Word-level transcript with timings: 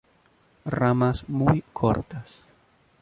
Ramas 0.65 1.29
muy 1.29 1.61
cortas. 1.73 2.47